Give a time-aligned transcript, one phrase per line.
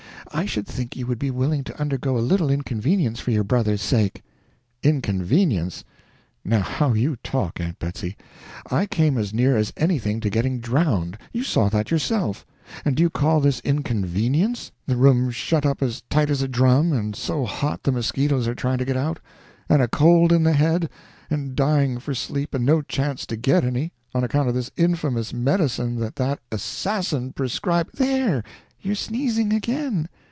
[0.33, 3.81] I should think you would be willing to undergo a little inconvenience for your brother's
[3.81, 4.23] sake."
[4.81, 5.83] "Inconvenience!
[6.45, 8.15] Now how you talk, Aunt Betsy.
[8.71, 12.45] I came as near as anything to getting drowned you saw that yourself;
[12.85, 14.71] and do you call this inconvenience?
[14.87, 18.55] the room shut up as tight as a drum, and so hot the mosquitoes are
[18.55, 19.19] trying to get out;
[19.67, 20.89] and a cold in the head,
[21.29, 25.33] and dying for sleep and no chance to get any on account of this infamous
[25.33, 28.45] medicine that that assassin prescri" "There,
[28.79, 30.07] you're sneezing again.